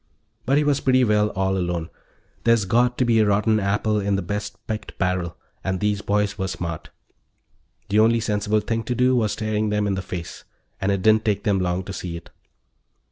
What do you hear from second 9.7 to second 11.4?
in the face, and it didn't